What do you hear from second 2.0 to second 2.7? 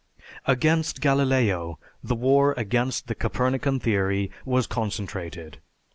the war